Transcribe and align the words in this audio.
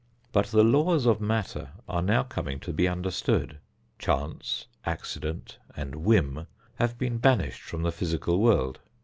But 0.31 0.47
the 0.47 0.63
laws 0.63 1.05
of 1.05 1.21
matter 1.21 1.73
are 1.87 2.01
now 2.01 2.23
coming 2.23 2.59
to 2.61 2.73
be 2.73 2.87
understood. 2.87 3.59
Chance, 3.99 4.65
accident 4.83 5.59
and 5.77 5.93
whim 5.97 6.47
have 6.79 6.97
been 6.97 7.19
banished 7.19 7.61
from 7.61 7.83
the 7.83 7.91
physical 7.91 8.39
world. 8.41 8.79